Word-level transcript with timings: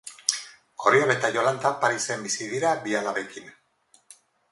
Oriol 0.91 1.11
eta 1.15 1.29
Yolanda 1.35 1.71
Parisen 1.83 2.23
bizi 2.29 2.47
dira 2.55 2.71
bi 2.87 2.97
alabekin. 3.01 3.53